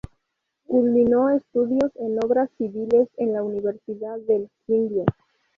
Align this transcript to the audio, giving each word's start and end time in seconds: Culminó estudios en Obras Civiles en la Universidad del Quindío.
Culminó 0.65 1.29
estudios 1.29 1.91
en 1.97 2.17
Obras 2.25 2.49
Civiles 2.57 3.07
en 3.17 3.33
la 3.33 3.43
Universidad 3.43 4.17
del 4.21 4.49
Quindío. 4.65 5.05